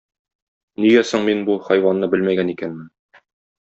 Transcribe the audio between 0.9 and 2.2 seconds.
соң мин бу хайванны